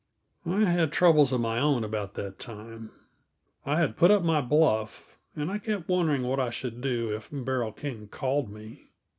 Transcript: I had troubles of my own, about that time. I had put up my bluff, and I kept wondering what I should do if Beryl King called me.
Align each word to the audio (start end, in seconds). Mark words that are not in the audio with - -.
I 0.47 0.65
had 0.65 0.91
troubles 0.91 1.31
of 1.31 1.41
my 1.41 1.59
own, 1.59 1.83
about 1.83 2.15
that 2.15 2.39
time. 2.39 2.89
I 3.67 3.79
had 3.79 3.97
put 3.97 4.09
up 4.09 4.23
my 4.23 4.41
bluff, 4.41 5.15
and 5.35 5.51
I 5.51 5.59
kept 5.59 5.87
wondering 5.87 6.23
what 6.23 6.39
I 6.39 6.49
should 6.49 6.81
do 6.81 7.15
if 7.15 7.29
Beryl 7.31 7.71
King 7.71 8.07
called 8.07 8.51
me. 8.51 8.87